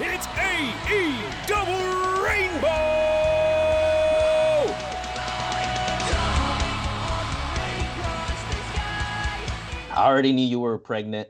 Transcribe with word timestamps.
It's 0.00 0.26
AE 0.26 1.14
Double 1.46 1.72
Rainbow! 2.20 2.68
I 9.92 10.04
already 10.04 10.32
knew 10.32 10.44
you 10.44 10.58
were 10.58 10.78
pregnant, 10.78 11.28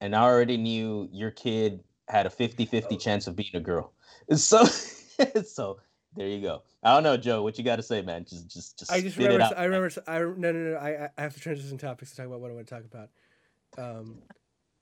and 0.00 0.16
I 0.16 0.22
already 0.22 0.56
knew 0.56 1.08
your 1.12 1.30
kid 1.30 1.84
had 2.08 2.26
a 2.26 2.30
50-50 2.30 3.00
chance 3.00 3.28
of 3.28 3.36
being 3.36 3.54
a 3.54 3.60
girl. 3.60 3.92
So, 4.34 4.64
so 5.44 5.78
there 6.16 6.26
you 6.26 6.42
go. 6.42 6.64
I 6.82 6.94
don't 6.94 7.04
know, 7.04 7.16
Joe. 7.16 7.44
What 7.44 7.58
you 7.58 7.64
got 7.64 7.76
to 7.76 7.82
say, 7.84 8.02
man? 8.02 8.26
Just, 8.28 8.50
just, 8.50 8.76
just. 8.80 8.90
I 8.90 9.00
just 9.02 9.14
spit 9.14 9.26
it 9.26 9.34
remember. 9.34 9.54
out, 9.54 9.60
I 9.60 9.64
remember. 9.66 9.90
I 10.08 10.18
no, 10.18 10.34
no, 10.34 10.52
no. 10.52 10.76
I 10.78 11.10
I 11.16 11.22
have 11.22 11.34
to 11.34 11.40
transition 11.40 11.78
topics 11.78 12.10
to 12.10 12.16
talk 12.16 12.26
about 12.26 12.40
what 12.40 12.50
I 12.50 12.54
want 12.54 12.66
to 12.66 12.74
talk 12.74 12.84
about. 12.84 13.08
Um, 13.78 14.18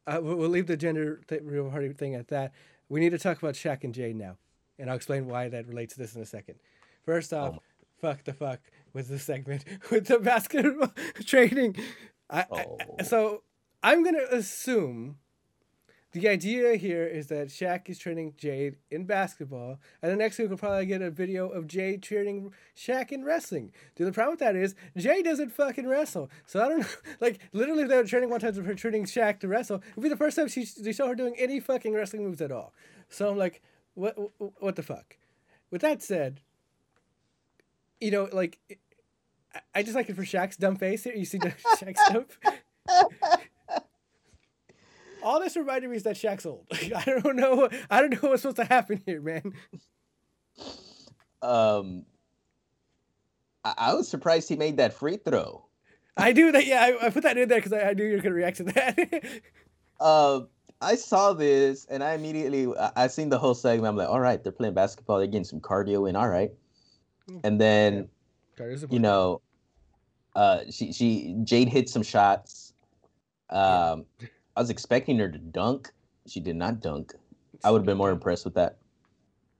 I, 0.06 0.18
we'll 0.18 0.36
we'll 0.36 0.48
leave 0.48 0.66
the 0.66 0.78
gender 0.78 1.20
th- 1.28 1.42
real 1.44 1.70
party 1.70 1.92
thing 1.92 2.14
at 2.14 2.28
that. 2.28 2.52
We 2.88 3.00
need 3.00 3.10
to 3.10 3.18
talk 3.18 3.38
about 3.38 3.54
Shaq 3.54 3.84
and 3.84 3.92
Jade 3.94 4.16
now, 4.16 4.36
and 4.78 4.88
I'll 4.88 4.96
explain 4.96 5.26
why 5.26 5.48
that 5.48 5.66
relates 5.68 5.94
to 5.94 6.00
this 6.00 6.14
in 6.16 6.22
a 6.22 6.26
second. 6.26 6.56
First 7.04 7.32
off, 7.32 7.56
Oh. 7.58 7.62
fuck 8.00 8.24
the 8.24 8.32
fuck 8.32 8.60
with 8.92 9.08
the 9.08 9.18
segment 9.18 9.64
with 9.90 10.06
the 10.06 10.18
basketball 10.18 10.92
training. 11.26 11.76
I, 12.30 12.40
I- 12.40 12.46
Oh. 12.50 12.78
so 13.04 13.42
I'm 13.82 14.02
gonna 14.04 14.24
assume 14.30 15.18
the 16.12 16.26
idea 16.26 16.76
here 16.76 17.06
is 17.06 17.26
that 17.26 17.48
Shaq 17.48 17.90
is 17.90 17.98
training 17.98 18.32
Jade 18.38 18.76
in 18.90 19.04
basketball, 19.04 19.78
and 20.00 20.10
the 20.10 20.16
next 20.16 20.38
week 20.38 20.48
we'll 20.48 20.56
probably 20.56 20.86
get 20.86 21.02
a 21.02 21.10
video 21.10 21.48
of 21.48 21.66
Jade 21.66 22.02
training 22.02 22.54
Shaq 22.74 23.12
in 23.12 23.24
wrestling. 23.24 23.72
The 23.96 24.10
problem 24.10 24.32
with 24.32 24.40
that 24.40 24.56
is 24.56 24.74
Jade 24.96 25.26
doesn't 25.26 25.52
fucking 25.52 25.86
wrestle, 25.86 26.30
so 26.46 26.64
I 26.64 26.68
don't 26.68 26.80
know. 26.80 26.86
Like 27.20 27.40
literally, 27.52 27.82
if 27.82 27.88
they 27.88 27.96
were 27.96 28.04
training 28.04 28.30
one 28.30 28.40
time 28.40 28.56
of 28.56 28.64
her 28.64 28.74
training 28.74 29.04
Shaq 29.04 29.40
to 29.40 29.48
wrestle, 29.48 29.82
it'd 29.92 30.02
be 30.02 30.08
the 30.08 30.16
first 30.16 30.36
time 30.36 30.48
she 30.48 30.64
they 30.80 30.92
show 30.92 31.08
her 31.08 31.14
doing 31.14 31.34
any 31.38 31.60
fucking 31.60 31.92
wrestling 31.92 32.24
moves 32.24 32.40
at 32.40 32.52
all. 32.52 32.72
So 33.08 33.28
I'm 33.30 33.36
like, 33.36 33.60
what 33.94 34.16
what, 34.18 34.52
what 34.62 34.76
the 34.76 34.82
fuck? 34.82 35.16
With 35.70 35.82
that 35.82 36.02
said, 36.02 36.40
you 38.00 38.10
know, 38.10 38.28
like. 38.32 38.58
I- 39.74 39.82
just 39.82 39.94
like 39.94 40.08
it 40.10 40.14
for 40.14 40.22
Shaq's 40.24 40.56
dumb 40.58 40.76
face 40.76 41.04
here. 41.04 41.14
You 41.14 41.24
see 41.24 41.38
Shaq's 41.78 42.12
dumb. 42.12 42.26
All 45.28 45.40
this 45.40 45.56
reminded 45.58 45.90
me 45.90 45.96
is 45.96 46.04
that 46.04 46.16
Shaq's 46.16 46.46
old. 46.46 46.64
I 46.72 47.04
don't 47.04 47.36
know. 47.36 47.68
I 47.90 48.00
don't 48.00 48.10
know 48.22 48.30
what's 48.30 48.40
supposed 48.40 48.56
to 48.56 48.64
happen 48.64 49.02
here, 49.04 49.20
man. 49.20 49.52
Um, 51.42 52.06
I, 53.62 53.74
I 53.76 53.94
was 53.94 54.08
surprised 54.08 54.48
he 54.48 54.56
made 54.56 54.78
that 54.78 54.94
free 54.94 55.18
throw. 55.18 55.66
I 56.16 56.32
do 56.32 56.50
that. 56.52 56.64
Yeah, 56.64 56.80
I, 57.02 57.06
I 57.06 57.10
put 57.10 57.24
that 57.24 57.36
in 57.36 57.46
there 57.46 57.58
because 57.58 57.74
I, 57.74 57.90
I 57.90 57.92
knew 57.92 58.04
you 58.04 58.16
were 58.16 58.22
gonna 58.22 58.34
react 58.34 58.56
to 58.58 58.64
that. 58.64 58.98
Uh, 60.00 60.42
I 60.80 60.94
saw 60.94 61.32
this 61.32 61.84
and 61.90 62.04
I 62.04 62.14
immediately 62.14 62.68
I, 62.78 62.92
I 62.96 63.06
seen 63.08 63.28
the 63.30 63.38
whole 63.38 63.54
segment. 63.54 63.88
I'm 63.88 63.96
like, 63.96 64.08
all 64.08 64.20
right, 64.20 64.40
they're 64.40 64.52
playing 64.52 64.74
basketball. 64.74 65.18
They're 65.18 65.26
getting 65.26 65.42
some 65.42 65.60
cardio 65.60 66.08
in. 66.08 66.14
All 66.16 66.28
right, 66.28 66.52
Mm. 67.28 67.40
and 67.44 67.60
then 67.60 68.08
you 68.88 68.98
know, 69.00 69.40
uh, 70.36 70.60
she 70.70 70.92
she 70.92 71.34
Jade 71.44 71.68
hit 71.68 71.88
some 71.90 72.04
shots. 72.04 72.72
Um, 73.50 74.06
I 74.58 74.60
was 74.60 74.70
expecting 74.70 75.20
her 75.20 75.30
to 75.30 75.38
dunk. 75.38 75.92
She 76.26 76.40
did 76.40 76.56
not 76.56 76.80
dunk. 76.80 77.14
I 77.62 77.70
would 77.70 77.78
have 77.78 77.86
been 77.86 77.96
more 77.96 78.10
impressed 78.10 78.44
with 78.44 78.54
that. 78.54 78.78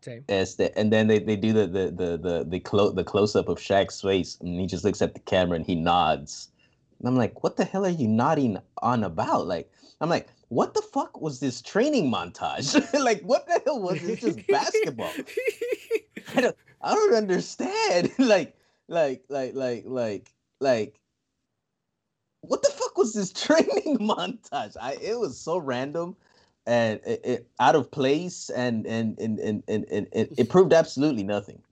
Same. 0.00 0.24
The, 0.26 0.72
and 0.76 0.92
then 0.92 1.06
they, 1.06 1.20
they 1.20 1.36
do 1.36 1.52
the 1.52 1.68
the 1.68 1.84
the 1.92 2.18
the 2.18 2.44
the, 2.48 2.58
clo- 2.58 2.90
the 2.90 3.04
close 3.04 3.36
up 3.36 3.48
of 3.48 3.58
Shaq's 3.58 4.00
face, 4.02 4.36
and 4.40 4.58
he 4.58 4.66
just 4.66 4.82
looks 4.82 5.00
at 5.00 5.14
the 5.14 5.20
camera 5.20 5.54
and 5.54 5.64
he 5.64 5.76
nods. 5.76 6.48
And 6.98 7.06
I'm 7.06 7.14
like, 7.14 7.44
what 7.44 7.56
the 7.56 7.64
hell 7.64 7.86
are 7.86 7.90
you 7.90 8.08
nodding 8.08 8.58
on 8.82 9.04
about? 9.04 9.46
Like, 9.46 9.70
I'm 10.00 10.08
like, 10.08 10.30
what 10.48 10.74
the 10.74 10.82
fuck 10.82 11.20
was 11.20 11.38
this 11.38 11.62
training 11.62 12.10
montage? 12.10 12.74
like, 13.00 13.22
what 13.22 13.46
the 13.46 13.62
hell 13.64 13.80
was 13.80 14.02
this? 14.02 14.18
Just 14.18 14.44
basketball. 14.48 15.12
I 16.34 16.40
don't, 16.40 16.56
I 16.82 16.94
don't 16.94 17.14
understand. 17.14 18.10
like, 18.18 18.56
like, 18.88 19.22
like, 19.28 19.54
like, 19.54 19.84
like, 19.86 20.32
like, 20.60 20.98
what 22.40 22.62
the 22.62 22.70
fuck 22.70 22.87
was 22.98 23.14
this 23.14 23.32
training 23.44 23.98
montage? 23.98 24.76
I 24.80 24.98
it 25.00 25.18
was 25.18 25.38
so 25.40 25.58
random 25.58 26.16
and 26.66 27.00
it, 27.06 27.20
it 27.24 27.48
out 27.58 27.74
of 27.74 27.90
place 27.90 28.50
and 28.50 28.86
and 28.86 29.18
and 29.18 29.38
and 29.38 29.62
and, 29.68 29.86
and, 29.90 30.08
and 30.12 30.28
it 30.36 30.50
proved 30.50 30.72
absolutely 30.72 31.24
nothing. 31.24 31.62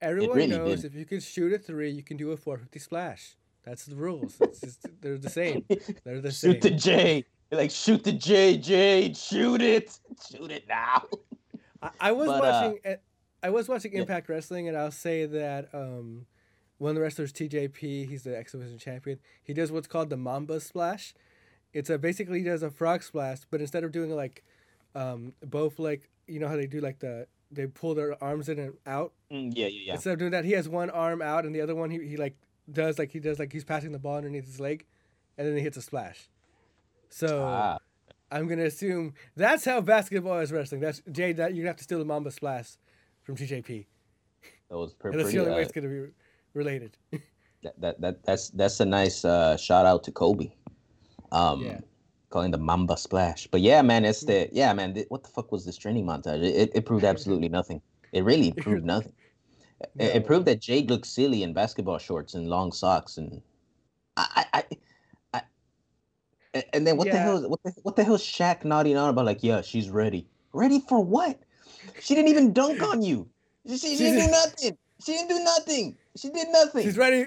Everyone 0.00 0.36
really 0.36 0.48
knows 0.48 0.82
did. 0.82 0.92
if 0.92 0.98
you 0.98 1.06
can 1.06 1.20
shoot 1.20 1.52
a 1.52 1.58
three, 1.58 1.90
you 1.90 2.02
can 2.02 2.16
do 2.16 2.30
a 2.32 2.36
450 2.36 2.78
splash. 2.78 3.36
That's 3.64 3.86
the 3.86 3.96
rules. 3.96 4.36
It's 4.40 4.60
just, 4.60 4.86
they're 5.00 5.16
the 5.16 5.30
same. 5.30 5.64
They're 6.04 6.20
the 6.20 6.30
same. 6.30 6.52
shoot 6.52 6.60
the 6.60 6.70
J. 6.70 7.24
Like 7.50 7.70
shoot 7.70 8.04
the 8.04 8.12
J, 8.12 8.58
Jade, 8.58 9.16
shoot 9.16 9.62
it, 9.62 9.98
shoot 10.30 10.50
it 10.50 10.68
now. 10.68 11.04
I, 11.82 11.90
I 12.00 12.12
was 12.12 12.28
But, 12.28 12.44
uh, 12.44 12.72
watching. 12.74 12.92
uh, 12.92 12.96
I 13.42 13.50
was 13.50 13.68
watching 13.68 13.92
yeah. 13.92 14.00
Impact 14.00 14.28
Wrestling, 14.28 14.68
and 14.68 14.76
I'll 14.76 14.90
say 14.90 15.26
that 15.26 15.68
um, 15.74 16.26
one 16.78 16.90
of 16.90 16.94
the 16.96 17.00
wrestlers, 17.02 17.32
TJP, 17.32 18.08
he's 18.08 18.22
the 18.24 18.36
X 18.36 18.52
Division 18.52 18.78
champion. 18.78 19.18
He 19.42 19.54
does 19.54 19.70
what's 19.70 19.86
called 19.86 20.10
the 20.10 20.16
Mamba 20.16 20.60
Splash. 20.60 21.14
It's 21.72 21.90
a 21.90 21.98
basically 21.98 22.38
he 22.38 22.44
does 22.44 22.62
a 22.62 22.70
frog 22.70 23.02
splash, 23.02 23.40
but 23.50 23.60
instead 23.60 23.84
of 23.84 23.90
doing 23.92 24.14
like 24.14 24.44
um, 24.94 25.32
both 25.44 25.78
like 25.78 26.08
you 26.26 26.38
know 26.38 26.48
how 26.48 26.56
they 26.56 26.66
do 26.66 26.80
like 26.80 27.00
the 27.00 27.26
they 27.50 27.66
pull 27.66 27.94
their 27.94 28.22
arms 28.22 28.48
in 28.48 28.58
and 28.58 28.74
out. 28.86 29.12
Mm, 29.30 29.52
yeah, 29.54 29.66
yeah, 29.66 29.80
yeah. 29.86 29.92
Instead 29.94 30.12
of 30.12 30.18
doing 30.18 30.30
that, 30.32 30.44
he 30.44 30.52
has 30.52 30.68
one 30.68 30.90
arm 30.90 31.20
out, 31.20 31.44
and 31.44 31.54
the 31.54 31.60
other 31.60 31.74
one 31.74 31.90
he, 31.90 31.98
he 32.06 32.16
like 32.16 32.36
does 32.70 32.98
like 32.98 33.10
he 33.10 33.18
does 33.20 33.38
like 33.38 33.52
he's 33.52 33.64
passing 33.64 33.92
the 33.92 33.98
ball 33.98 34.16
underneath 34.16 34.46
his 34.46 34.60
leg, 34.60 34.84
and 35.36 35.46
then 35.48 35.56
he 35.56 35.62
hits 35.62 35.76
a 35.76 35.82
splash. 35.82 36.28
So. 37.08 37.44
Ah, 37.44 37.78
I'm 38.30 38.48
gonna 38.48 38.64
assume 38.64 39.14
that's 39.36 39.64
how 39.64 39.80
basketball 39.80 40.40
is 40.40 40.50
wrestling. 40.50 40.80
That's 40.80 41.02
Jay. 41.12 41.32
That 41.32 41.54
you 41.54 41.66
have 41.66 41.76
to 41.76 41.84
steal 41.84 42.00
the 42.00 42.04
Mamba 42.04 42.32
Splash 42.32 42.70
from 43.22 43.36
TJP. 43.36 43.86
that 44.68 44.76
was 44.76 44.94
And 45.04 45.14
that's 45.14 45.22
pretty. 45.24 45.36
the 45.36 45.42
only 45.42 45.52
way 45.52 45.58
Uh, 45.58 45.62
it's 45.62 45.72
gonna 45.72 45.88
be 45.88 46.06
related. 46.54 46.96
that, 47.62 47.80
that 47.80 48.00
that 48.00 48.24
that's 48.24 48.50
that's 48.50 48.80
a 48.80 48.84
nice 48.84 49.24
uh, 49.24 49.56
shout 49.56 49.86
out 49.86 50.04
to 50.04 50.12
Kobe. 50.12 50.52
Um, 51.32 51.62
Yeah. 51.62 51.80
calling 52.30 52.50
the 52.50 52.58
Mamba 52.58 52.96
Splash. 52.96 53.46
But 53.46 53.60
yeah, 53.60 53.82
man, 53.82 54.04
it's 54.04 54.20
the 54.22 54.48
yeah, 54.52 54.72
man. 54.72 54.94
th- 54.94 55.06
what 55.08 55.22
the 55.22 55.30
fuck 55.30 55.52
was 55.52 55.64
this 55.64 55.76
training 55.76 56.04
montage? 56.06 56.42
It, 56.42 56.54
it, 56.56 56.70
it 56.74 56.86
proved 56.86 57.04
absolutely 57.04 57.48
nothing. 57.48 57.80
It 58.12 58.24
really 58.24 58.52
proved 58.64 58.84
nothing. 58.84 59.12
It, 59.98 60.16
it 60.16 60.24
proved 60.26 60.46
that 60.46 60.60
Jade 60.60 60.88
looks 60.88 61.10
silly 61.10 61.42
in 61.42 61.52
basketball 61.52 61.98
shorts 61.98 62.32
and 62.34 62.48
long 62.48 62.72
socks, 62.72 63.18
and 63.18 63.42
I 64.16 64.46
I. 64.54 65.42
and 66.72 66.86
then 66.86 66.96
what 66.96 67.10
the 67.10 67.18
hell? 67.18 67.36
is- 67.38 67.46
What 67.46 67.60
the 67.64 67.72
what 67.82 67.96
the 67.96 68.04
hell? 68.04 68.14
is 68.14 68.22
Shaq 68.22 68.64
nodding 68.64 68.96
on 68.96 69.10
about 69.10 69.26
like, 69.26 69.42
yeah, 69.42 69.60
she's 69.60 69.90
ready. 69.90 70.26
Ready 70.52 70.80
for 70.80 71.04
what? 71.04 71.38
She 72.00 72.14
didn't 72.14 72.28
even 72.30 72.52
dunk 72.52 72.82
on 72.82 73.02
you. 73.02 73.28
She, 73.66 73.76
she, 73.78 73.96
she 73.96 74.04
didn't 74.04 74.26
do 74.26 74.30
nothing. 74.30 74.78
She 75.04 75.12
didn't 75.12 75.28
do 75.28 75.44
nothing. 75.44 75.96
She 76.16 76.30
did 76.30 76.48
nothing. 76.50 76.82
She's 76.84 76.96
ready. 76.96 77.26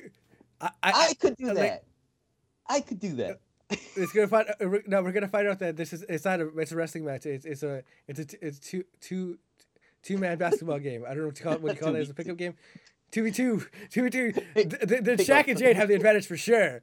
I, 0.60 0.70
I, 0.82 0.92
I 1.10 1.14
could 1.14 1.36
do 1.38 1.48
like- 1.48 1.56
that. 1.58 1.84
I 2.70 2.82
could 2.82 3.00
do 3.00 3.16
that. 3.18 3.40
it's 3.70 4.12
gonna 4.14 4.28
find. 4.28 4.48
Uh, 4.50 4.70
we're- 4.70 4.84
no, 4.88 5.02
we're 5.04 5.12
gonna 5.12 5.28
find 5.28 5.48
out 5.48 5.60
that 5.60 5.76
this 5.78 5.94
is. 5.94 6.04
It's 6.10 6.26
not 6.26 6.40
a. 6.40 6.48
It's 6.58 6.72
a 6.72 6.76
wrestling 6.76 7.06
match. 7.06 7.26
It's 7.26 7.46
it's 7.46 7.64
a. 7.64 7.84
It's 8.08 8.20
a. 8.20 8.46
It's 8.46 8.60
two 8.60 8.84
two 9.02 9.38
two 10.04 10.18
man 10.18 10.38
basketball 10.38 10.80
game. 10.80 11.04
I 11.06 11.10
don't 11.10 11.20
know 11.20 11.26
what 11.28 11.38
you 11.40 11.44
call 11.44 11.54
it. 11.54 11.62
What 11.62 11.76
you 11.76 11.82
call 11.82 11.96
it 11.96 12.00
as 12.00 12.10
a 12.10 12.14
pickup 12.14 12.38
game. 12.38 12.56
Two 13.12 13.24
v 13.24 13.32
two. 13.32 13.66
Two 13.92 14.04
v 14.04 14.10
two. 14.10 14.32
The, 14.56 14.64
the, 14.64 15.02
the 15.02 15.24
Shaq 15.24 15.48
and 15.48 15.58
Jade 15.60 15.76
have 15.76 15.88
the 15.90 15.96
advantage 15.96 16.28
for 16.28 16.38
sure. 16.38 16.82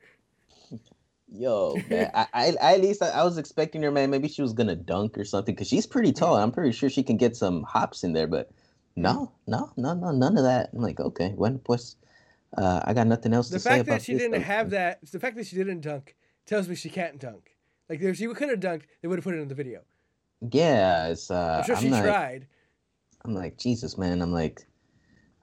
Yo, 1.28 1.76
man, 1.90 2.10
I, 2.14 2.26
I, 2.32 2.54
I 2.62 2.74
at 2.74 2.80
least 2.80 3.02
I, 3.02 3.08
I 3.08 3.24
was 3.24 3.38
expecting 3.38 3.82
her, 3.82 3.90
man. 3.90 4.10
Maybe 4.10 4.28
she 4.28 4.42
was 4.42 4.52
gonna 4.52 4.76
dunk 4.76 5.18
or 5.18 5.24
something 5.24 5.54
because 5.54 5.68
she's 5.68 5.86
pretty 5.86 6.12
tall. 6.12 6.36
I'm 6.36 6.52
pretty 6.52 6.72
sure 6.72 6.88
she 6.88 7.02
can 7.02 7.16
get 7.16 7.34
some 7.36 7.62
hops 7.64 8.04
in 8.04 8.12
there, 8.12 8.26
but 8.26 8.50
no, 8.96 9.32
no, 9.46 9.72
no, 9.76 9.94
no, 9.94 10.10
none 10.10 10.36
of 10.36 10.44
that. 10.44 10.70
I'm 10.72 10.80
like, 10.80 11.00
okay, 11.00 11.32
when 11.34 11.58
pues, 11.58 11.96
uh, 12.56 12.80
I 12.84 12.94
got 12.94 13.06
nothing 13.06 13.32
else 13.34 13.48
The 13.48 13.56
to 13.56 13.60
say 13.60 13.70
The 13.70 13.76
fact 13.76 13.88
that 13.88 14.02
she 14.02 14.14
didn't 14.14 14.42
have 14.42 14.70
that. 14.70 15.00
The 15.10 15.18
fact 15.18 15.36
that 15.36 15.46
she 15.46 15.56
didn't 15.56 15.80
dunk 15.80 16.14
tells 16.46 16.68
me 16.68 16.74
she 16.74 16.90
can't 16.90 17.18
dunk. 17.18 17.56
Like 17.88 18.00
if 18.00 18.16
she 18.16 18.26
could 18.28 18.48
have 18.48 18.60
dunked, 18.60 18.84
they 19.02 19.08
would 19.08 19.18
have 19.18 19.24
put 19.24 19.34
it 19.34 19.40
in 19.40 19.48
the 19.48 19.54
video. 19.54 19.80
Yeah, 20.52 21.08
it's. 21.08 21.30
Uh, 21.30 21.58
I'm 21.58 21.64
sure 21.64 21.76
she 21.76 21.90
like, 21.90 22.04
tried. 22.04 22.46
I'm 23.24 23.34
like, 23.34 23.58
Jesus, 23.58 23.98
man. 23.98 24.22
I'm 24.22 24.32
like, 24.32 24.66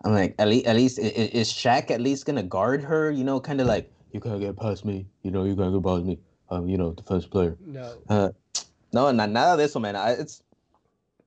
I'm 0.06 0.14
like, 0.14 0.36
at 0.40 0.48
least, 0.48 0.66
at 0.66 0.76
least, 0.76 1.00
is 1.00 1.52
Shaq 1.52 1.92
at 1.92 2.02
least 2.02 2.26
gonna 2.26 2.44
guard 2.44 2.84
her? 2.84 3.12
You 3.12 3.24
know, 3.24 3.40
kind 3.40 3.60
of 3.62 3.68
like, 3.68 3.92
you 4.12 4.20
can't 4.20 4.40
get 4.40 4.58
past 4.58 4.86
me. 4.86 5.08
You 5.24 5.32
know, 5.32 5.44
you 5.44 5.56
can't 5.56 5.74
get 5.74 5.84
past 5.84 6.04
me. 6.04 6.20
Um, 6.50 6.68
you 6.68 6.78
know, 6.78 6.92
defense 6.92 7.26
player. 7.26 7.58
No. 7.66 7.98
Uh, 8.10 8.30
no, 8.94 9.12
not 9.12 9.30
not 9.30 9.56
this 9.56 9.74
one, 9.76 9.84
man. 9.84 9.96
I, 9.96 10.12
it's 10.12 10.44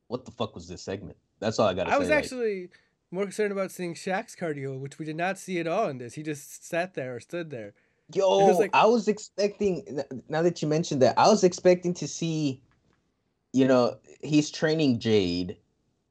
what 0.08 0.24
the 0.24 0.30
fuck 0.30 0.54
was 0.54 0.68
this 0.68 0.82
segment? 0.82 1.16
That's 1.44 1.58
all 1.58 1.68
I 1.68 1.74
gotta 1.74 1.90
say. 1.90 1.96
I 1.96 1.98
was 1.98 2.08
like, 2.08 2.18
actually 2.18 2.68
more 3.10 3.24
concerned 3.24 3.52
about 3.52 3.70
seeing 3.70 3.94
Shaq's 3.94 4.34
cardio, 4.34 4.78
which 4.78 4.98
we 4.98 5.04
did 5.04 5.16
not 5.16 5.38
see 5.38 5.60
at 5.60 5.66
all 5.66 5.88
in 5.88 5.98
this. 5.98 6.14
He 6.14 6.22
just 6.22 6.66
sat 6.66 6.94
there 6.94 7.16
or 7.16 7.20
stood 7.20 7.50
there. 7.50 7.74
yo, 8.14 8.46
was 8.46 8.58
like- 8.58 8.74
I 8.74 8.86
was 8.86 9.08
expecting. 9.08 10.02
Now 10.28 10.42
that 10.42 10.62
you 10.62 10.68
mentioned 10.68 11.02
that, 11.02 11.18
I 11.18 11.28
was 11.28 11.44
expecting 11.44 11.94
to 11.94 12.08
see, 12.08 12.60
you 13.52 13.66
know, 13.66 13.96
he's 14.22 14.50
training 14.50 14.98
Jade, 14.98 15.56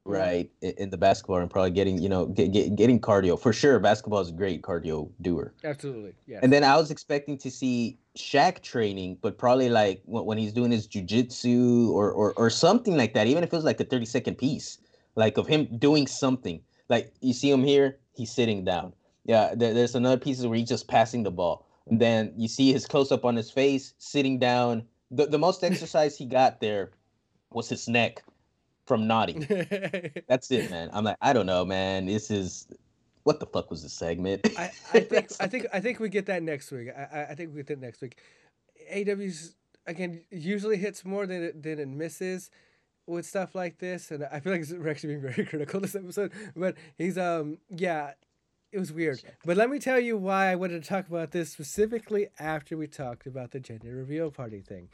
right 0.04 0.50
in, 0.60 0.72
in 0.76 0.90
the 0.90 0.96
basketball 0.96 1.38
and 1.38 1.50
probably 1.50 1.70
getting 1.70 1.98
you 1.98 2.08
know 2.08 2.26
get, 2.26 2.52
get, 2.52 2.76
getting 2.76 3.00
cardio 3.00 3.40
for 3.40 3.52
sure. 3.52 3.78
Basketball 3.78 4.20
is 4.20 4.28
a 4.28 4.32
great 4.32 4.62
cardio 4.62 5.10
doer. 5.22 5.52
Absolutely, 5.64 6.14
yeah. 6.26 6.40
And 6.42 6.52
then 6.52 6.64
I 6.64 6.76
was 6.76 6.90
expecting 6.90 7.38
to 7.38 7.50
see 7.50 7.98
Shaq 8.16 8.62
training, 8.62 9.18
but 9.22 9.38
probably 9.38 9.68
like 9.68 10.02
when, 10.04 10.24
when 10.24 10.38
he's 10.38 10.52
doing 10.52 10.70
his 10.70 10.86
jujitsu 10.86 11.90
or, 11.90 12.10
or 12.10 12.32
or 12.34 12.50
something 12.50 12.96
like 12.96 13.14
that. 13.14 13.26
Even 13.26 13.42
if 13.42 13.52
it 13.52 13.56
was 13.56 13.64
like 13.64 13.80
a 13.80 13.84
thirty 13.84 14.06
second 14.06 14.36
piece, 14.36 14.78
like 15.16 15.38
of 15.38 15.46
him 15.46 15.68
doing 15.78 16.06
something. 16.06 16.60
Like 16.88 17.12
you 17.20 17.32
see 17.32 17.50
him 17.50 17.64
here, 17.64 17.98
he's 18.12 18.32
sitting 18.32 18.64
down. 18.64 18.92
Yeah, 19.24 19.54
there, 19.54 19.72
there's 19.72 19.94
another 19.94 20.18
piece 20.18 20.42
where 20.42 20.58
he's 20.58 20.68
just 20.68 20.88
passing 20.88 21.22
the 21.22 21.30
ball. 21.30 21.66
And 21.86 22.00
then 22.00 22.32
you 22.36 22.48
see 22.48 22.72
his 22.72 22.86
close 22.86 23.12
up 23.12 23.24
on 23.24 23.36
his 23.36 23.50
face, 23.50 23.94
sitting 23.98 24.38
down. 24.38 24.84
The 25.10 25.26
the 25.26 25.38
most 25.38 25.64
exercise 25.70 26.16
he 26.16 26.26
got 26.26 26.60
there 26.60 26.92
was 27.50 27.68
his 27.68 27.88
neck 27.88 28.22
from 28.86 29.06
nodding. 29.06 29.46
That's 30.28 30.50
it, 30.50 30.70
man. 30.70 30.90
I'm 30.92 31.04
like, 31.04 31.16
I 31.22 31.32
don't 31.32 31.46
know, 31.46 31.64
man. 31.64 32.06
This 32.06 32.30
is 32.30 32.68
what 33.24 33.40
the 33.40 33.46
fuck 33.46 33.70
was 33.70 33.82
this 33.82 33.92
segment? 33.92 34.46
I, 34.58 34.70
I 34.92 35.00
think 35.00 35.32
I 35.40 35.46
think 35.46 35.66
I 35.72 35.80
think 35.80 36.00
we 36.00 36.08
get 36.08 36.26
that 36.26 36.42
next 36.42 36.70
week. 36.70 36.88
I, 36.96 37.28
I 37.30 37.34
think 37.34 37.50
we 37.50 37.62
get 37.62 37.66
that 37.68 37.80
next 37.80 38.00
week. 38.00 38.18
AEW's 38.92 39.54
again 39.86 40.22
usually 40.30 40.76
hits 40.76 41.04
more 41.04 41.26
than 41.26 41.42
it 41.42 41.62
than 41.62 41.78
it 41.78 41.88
misses 41.88 42.50
with 43.06 43.26
stuff 43.26 43.54
like 43.54 43.78
this, 43.78 44.10
and 44.10 44.24
I 44.24 44.40
feel 44.40 44.52
like 44.52 44.64
we're 44.70 44.90
actually 44.90 45.16
being 45.16 45.22
very 45.22 45.44
critical 45.48 45.80
this 45.80 45.94
episode. 45.94 46.32
But 46.56 46.76
he's 46.96 47.18
um 47.18 47.58
yeah, 47.68 48.12
it 48.72 48.78
was 48.78 48.92
weird. 48.92 49.22
But 49.44 49.56
let 49.56 49.70
me 49.70 49.78
tell 49.78 50.00
you 50.00 50.16
why 50.16 50.50
I 50.50 50.56
wanted 50.56 50.82
to 50.82 50.88
talk 50.88 51.08
about 51.08 51.30
this 51.30 51.50
specifically 51.52 52.28
after 52.38 52.76
we 52.76 52.86
talked 52.86 53.26
about 53.26 53.52
the 53.52 53.60
gender 53.60 53.94
reveal 53.94 54.30
party 54.30 54.60
thing. 54.60 54.88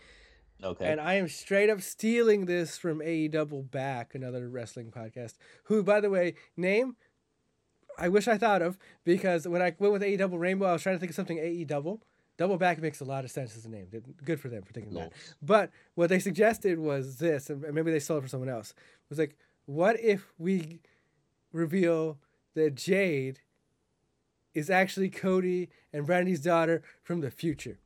okay. 0.63 0.91
And 0.91 1.01
I 1.01 1.15
am 1.15 1.29
straight 1.29 1.71
up 1.71 1.81
stealing 1.81 2.47
this 2.47 2.77
from 2.77 3.01
AE 3.01 3.29
Double 3.29 3.63
Back, 3.63 4.15
another 4.15 4.49
wrestling 4.49 4.91
podcast. 4.91 5.35
Who, 5.65 5.83
by 5.83 6.01
the 6.01 6.11
way, 6.11 6.35
name 6.57 6.97
I 8.01 8.09
wish 8.09 8.27
I 8.29 8.39
thought 8.39 8.63
of 8.63 8.79
because 9.05 9.47
when 9.47 9.61
I 9.61 9.75
went 9.79 9.93
with 9.93 10.03
AE 10.03 10.17
Double 10.17 10.39
Rainbow, 10.39 10.67
I 10.67 10.73
was 10.73 10.83
trying 10.83 10.97
to 10.97 11.01
think 11.01 11.11
of 11.11 11.17
something 11.17 11.39
AE 11.39 11.65
Double. 11.65 12.01
Double 12.41 12.57
Back 12.57 12.81
makes 12.81 13.03
a 13.03 13.05
lot 13.05 13.27
of 13.27 13.31
sense 13.31 13.55
as 13.55 13.67
a 13.67 13.69
name. 13.69 13.89
Good 14.25 14.41
for 14.41 14.49
them 14.49 14.63
for 14.63 14.73
thinking 14.73 14.95
that. 14.95 15.11
Nice. 15.11 15.35
But 15.43 15.71
what 15.95 16.09
they 16.09 16.19
suggested 16.19 16.79
was 16.79 17.19
this, 17.19 17.51
and 17.51 17.61
maybe 17.75 17.91
they 17.91 18.01
stole 18.01 18.17
it 18.17 18.21
from 18.21 18.31
someone 18.31 18.49
else. 18.49 18.73
Was 19.11 19.19
like, 19.19 19.37
what 19.67 20.01
if 20.01 20.33
we 20.39 20.81
reveal 21.53 22.17
that 22.55 22.77
Jade 22.77 23.41
is 24.55 24.71
actually 24.71 25.11
Cody 25.11 25.69
and 25.93 26.07
Brandi's 26.07 26.41
daughter 26.41 26.83
from 27.03 27.21
the 27.21 27.31
future? 27.31 27.79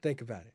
Think 0.00 0.22
about 0.22 0.46
it. 0.46 0.54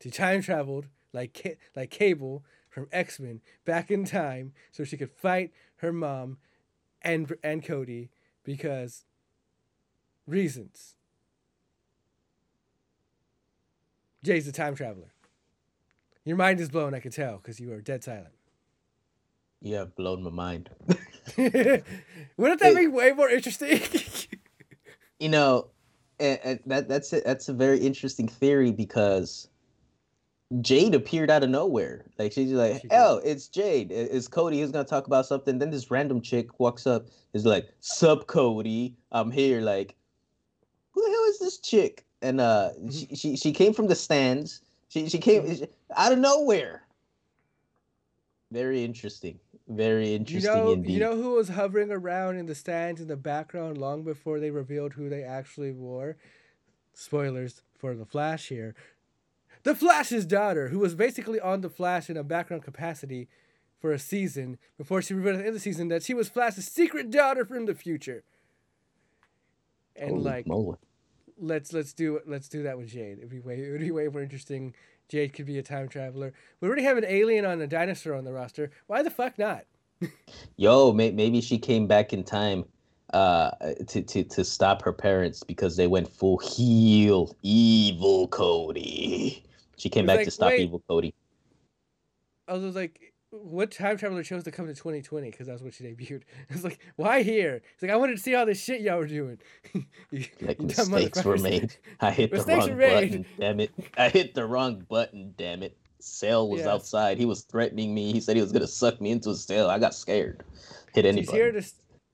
She 0.00 0.12
time 0.12 0.40
traveled 0.40 0.86
like 1.12 1.58
like 1.74 1.90
Cable 1.90 2.44
from 2.70 2.86
X 2.92 3.18
Men 3.18 3.40
back 3.64 3.90
in 3.90 4.04
time 4.04 4.52
so 4.70 4.84
she 4.84 4.96
could 4.96 5.10
fight 5.10 5.50
her 5.78 5.92
mom 5.92 6.36
and 7.04 7.32
and 7.42 7.64
Cody 7.64 8.10
because 8.42 9.04
reasons. 10.26 10.94
Jade's 14.24 14.48
a 14.48 14.52
time 14.52 14.74
traveler. 14.74 15.12
Your 16.24 16.38
mind 16.38 16.58
is 16.58 16.70
blown, 16.70 16.94
I 16.94 17.00
can 17.00 17.10
tell, 17.10 17.36
because 17.36 17.60
you 17.60 17.70
are 17.74 17.82
dead 17.82 18.02
silent. 18.02 18.34
you 19.60 19.74
have 19.74 19.94
blown 19.94 20.22
my 20.22 20.30
mind. 20.30 20.70
Wouldn't 21.36 22.60
that 22.60 22.74
be 22.74 22.86
way 22.86 23.12
more 23.12 23.28
interesting? 23.28 23.80
you 25.20 25.28
know, 25.28 25.68
and, 26.18 26.38
and 26.42 26.60
that 26.66 26.88
that's 26.88 27.12
a, 27.12 27.20
that's 27.20 27.48
a 27.50 27.52
very 27.52 27.78
interesting 27.78 28.28
theory 28.28 28.72
because 28.72 29.48
Jade 30.60 30.94
appeared 30.94 31.30
out 31.30 31.42
of 31.42 31.50
nowhere. 31.50 32.04
Like 32.18 32.32
she's 32.32 32.52
like, 32.52 32.82
She 32.82 32.88
"Oh, 32.90 33.20
it's 33.24 33.48
Jade. 33.48 33.90
It's 33.90 34.28
Cody. 34.28 34.60
Who's 34.60 34.70
gonna 34.70 34.84
talk 34.84 35.06
about 35.06 35.26
something?" 35.26 35.58
Then 35.58 35.70
this 35.70 35.90
random 35.90 36.20
chick 36.20 36.60
walks 36.60 36.86
up, 36.86 37.06
is 37.32 37.44
like, 37.46 37.68
"Sup, 37.80 38.26
Cody? 38.26 38.94
I'm 39.10 39.30
here." 39.30 39.60
Like, 39.60 39.96
who 40.92 41.02
the 41.02 41.10
hell 41.10 41.24
is 41.24 41.38
this 41.38 41.58
chick? 41.58 42.04
And 42.22 42.40
uh, 42.40 42.70
Mm-hmm. 42.78 42.90
she, 42.90 43.16
she 43.16 43.36
she 43.36 43.52
came 43.52 43.72
from 43.72 43.86
the 43.88 43.94
stands. 43.94 44.60
She 44.88 45.08
she 45.08 45.18
came 45.18 45.66
out 45.96 46.12
of 46.12 46.18
nowhere. 46.18 46.82
Very 48.52 48.84
interesting. 48.84 49.40
Very 49.66 50.14
interesting 50.14 50.52
you 50.52 50.64
know, 50.66 50.72
indeed. 50.74 50.92
you 50.92 51.00
know 51.00 51.16
who 51.16 51.30
was 51.32 51.48
hovering 51.48 51.90
around 51.90 52.36
in 52.36 52.46
the 52.46 52.54
stands 52.54 53.00
in 53.00 53.08
the 53.08 53.16
background 53.16 53.78
long 53.78 54.04
before 54.04 54.38
they 54.38 54.50
revealed 54.50 54.92
who 54.92 55.08
they 55.08 55.24
actually 55.24 55.72
were? 55.72 56.16
Spoilers 56.92 57.62
for 57.76 57.94
the 57.96 58.04
Flash 58.04 58.48
here. 58.48 58.74
The 59.64 59.74
Flash's 59.74 60.26
daughter, 60.26 60.68
who 60.68 60.78
was 60.78 60.94
basically 60.94 61.40
on 61.40 61.62
the 61.62 61.70
Flash 61.70 62.10
in 62.10 62.18
a 62.18 62.22
background 62.22 62.62
capacity 62.62 63.28
for 63.80 63.92
a 63.92 63.98
season 63.98 64.58
before 64.78 65.00
she 65.02 65.14
revealed 65.14 65.36
at 65.36 65.38
the 65.38 65.44
end 65.44 65.48
of 65.48 65.54
the 65.54 65.60
season 65.60 65.88
that 65.88 66.02
she 66.02 66.14
was 66.14 66.28
Flash's 66.28 66.66
secret 66.66 67.10
daughter 67.10 67.46
from 67.46 67.64
the 67.64 67.74
future. 67.74 68.24
And 69.96 70.10
Holy 70.10 70.22
like, 70.22 70.46
moly. 70.46 70.76
let's 71.38 71.72
let's 71.72 71.94
do 71.94 72.20
let's 72.26 72.48
do 72.48 72.62
that 72.62 72.76
with 72.76 72.88
Jade. 72.88 73.18
It'd 73.18 73.30
be 73.30 73.40
way 73.40 73.58
it'd 73.58 73.80
be 73.80 73.90
way 73.90 74.08
more 74.08 74.22
interesting. 74.22 74.74
Jade 75.08 75.32
could 75.32 75.46
be 75.46 75.58
a 75.58 75.62
time 75.62 75.88
traveler. 75.88 76.34
We 76.60 76.68
already 76.68 76.82
have 76.84 76.98
an 76.98 77.04
alien 77.06 77.44
on 77.46 77.60
a 77.60 77.66
dinosaur 77.66 78.14
on 78.14 78.24
the 78.24 78.32
roster. 78.32 78.70
Why 78.86 79.02
the 79.02 79.10
fuck 79.10 79.38
not? 79.38 79.64
yo, 80.56 80.92
may, 80.92 81.10
maybe 81.10 81.40
she 81.40 81.58
came 81.58 81.86
back 81.86 82.12
in 82.12 82.22
time 82.22 82.64
uh 83.14 83.50
to, 83.86 84.02
to 84.02 84.24
to 84.24 84.44
stop 84.44 84.82
her 84.82 84.92
parents 84.92 85.42
because 85.42 85.76
they 85.76 85.86
went 85.86 86.08
full 86.08 86.38
heel 86.38 87.34
evil 87.42 88.28
Cody. 88.28 89.42
She 89.76 89.88
came 89.88 90.06
back 90.06 90.16
like, 90.18 90.24
to 90.26 90.30
stop 90.30 90.48
wait. 90.50 90.60
evil 90.60 90.82
Cody. 90.88 91.14
I 92.46 92.54
was 92.54 92.74
like, 92.74 93.12
what 93.30 93.70
time 93.70 93.96
traveler 93.96 94.22
chose 94.22 94.44
to 94.44 94.50
come 94.50 94.66
to 94.66 94.74
2020? 94.74 95.30
Because 95.30 95.46
that's 95.46 95.62
what 95.62 95.74
she 95.74 95.84
debuted. 95.84 96.22
I 96.50 96.52
was 96.52 96.64
like, 96.64 96.78
why 96.96 97.22
here? 97.22 97.62
It's 97.72 97.82
like 97.82 97.90
I 97.90 97.96
wanted 97.96 98.16
to 98.16 98.22
see 98.22 98.34
all 98.34 98.46
this 98.46 98.62
shit 98.62 98.80
y'all 98.80 98.98
were 98.98 99.06
doing. 99.06 99.38
You- 100.10 100.24
Like 100.42 100.60
you 100.60 100.66
mistakes 100.66 101.24
were 101.24 101.38
made. 101.38 101.74
I 102.00 102.10
hit 102.12 102.30
the 102.30 102.44
wrong 102.44 102.76
button, 102.78 103.26
damn 103.38 103.60
it. 103.60 103.72
I 103.96 104.08
hit 104.08 104.34
the 104.34 104.46
wrong 104.46 104.86
button, 104.88 105.34
damn 105.36 105.62
it. 105.62 105.76
Cell 105.98 106.48
was 106.48 106.66
outside. 106.66 107.16
He 107.18 107.24
was 107.24 107.42
threatening 107.42 107.94
me. 107.94 108.12
He 108.12 108.20
said 108.20 108.36
he 108.36 108.42
was 108.42 108.52
gonna 108.52 108.66
suck 108.66 109.00
me 109.00 109.10
into 109.10 109.30
a 109.30 109.34
cell. 109.34 109.70
I 109.70 109.78
got 109.78 109.94
scared. 109.94 110.44
Hit 110.94 111.04
She's 111.06 111.16
anybody. 111.16 111.38
here 111.38 111.50
to 111.52 111.62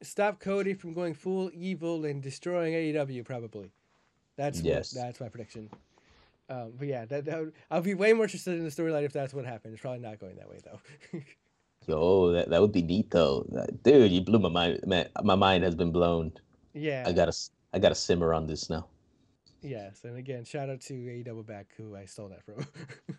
stop 0.02 0.38
Cody 0.38 0.74
from 0.74 0.94
going 0.94 1.12
full 1.12 1.50
evil 1.52 2.04
and 2.04 2.22
destroying 2.22 2.72
AEW. 2.72 3.24
Probably. 3.24 3.72
That's 4.36 4.58
what- 4.58 4.64
Yes. 4.66 4.90
that's 4.92 5.20
my 5.20 5.28
prediction. 5.28 5.68
Um, 6.50 6.73
but 6.76 6.88
yeah, 6.88 7.05
that, 7.05 7.25
that 7.26 7.38
would, 7.38 7.52
I'll 7.70 7.81
be 7.81 7.94
way 7.94 8.12
more 8.12 8.25
interested 8.25 8.58
in 8.58 8.64
the 8.64 8.70
storyline 8.70 9.05
if 9.05 9.12
that's 9.12 9.32
what 9.32 9.44
happened. 9.47 9.73
It's 9.73 9.81
probably 9.81 10.00
not 10.00 10.19
going 10.19 10.35
that 10.37 10.50
way 10.50 10.58
though. 10.64 11.20
Yo, 11.87 12.32
that, 12.32 12.50
that 12.50 12.61
would 12.61 12.73
be 12.73 12.82
neat 12.82 13.11
though. 13.11 13.47
Dude, 13.85 14.11
you 14.11 14.20
blew 14.20 14.41
my 14.41 14.49
mind. 14.49 14.81
Man, 14.85 15.08
my 15.23 15.37
mind 15.37 15.62
has 15.62 15.76
been 15.76 15.93
blown. 15.93 16.32
yeah. 16.75 17.05
I 17.06 17.12
gotta 17.12 17.32
I 17.73 17.79
gotta 17.79 17.94
simmer 17.94 18.35
on 18.35 18.49
this 18.49 18.69
now. 18.69 18.88
Yes, 19.62 20.00
and 20.05 20.17
again, 20.17 20.44
shout 20.44 20.70
out 20.70 20.81
to 20.82 20.94
AE 20.94 21.23
Double 21.23 21.43
back 21.43 21.69
who 21.76 21.94
I 21.94 22.06
stole 22.06 22.31
that 22.31 22.44
from. 22.44 22.67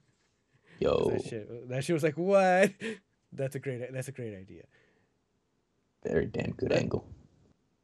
Yo, 0.79 1.11
that 1.11 1.25
shit, 1.25 1.69
that 1.69 1.83
shit 1.83 1.93
was 1.93 2.03
like, 2.03 2.17
what? 2.17 2.71
That's 3.33 3.55
a 3.55 3.59
great. 3.59 3.93
That's 3.93 4.09
a 4.09 4.11
great 4.11 4.35
idea. 4.35 4.63
very 6.03 6.25
damn 6.25 6.51
good 6.51 6.73
angle. 6.73 7.07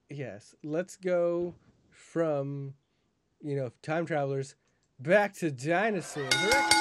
Yes, 0.09 0.55
let's 0.63 0.97
go 0.97 1.53
from, 1.91 2.73
you 3.41 3.55
know, 3.55 3.71
time 3.81 4.05
travelers 4.05 4.55
back 4.99 5.33
to 5.35 5.51
dinosaurs. 5.51 6.76